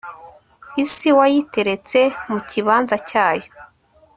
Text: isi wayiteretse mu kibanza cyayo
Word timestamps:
isi 0.83 1.09
wayiteretse 1.17 1.99
mu 2.31 2.39
kibanza 2.49 2.95
cyayo 3.09 3.47